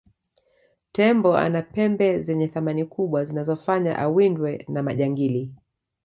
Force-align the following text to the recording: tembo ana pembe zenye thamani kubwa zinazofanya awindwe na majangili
tembo 0.91 1.31
ana 1.37 1.61
pembe 1.63 2.19
zenye 2.25 2.47
thamani 2.47 2.85
kubwa 2.85 3.25
zinazofanya 3.25 3.95
awindwe 3.97 4.65
na 4.69 4.83
majangili 4.83 5.53